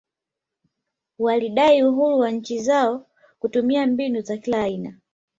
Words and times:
Walidai 1.19 1.83
uhuru 1.83 2.19
wa 2.19 2.31
nchi 2.31 2.61
zao 2.63 3.05
kutumia 3.39 3.87
mbinu 3.87 4.21
za 4.21 4.37
kila 4.37 4.63
aina 4.63 4.97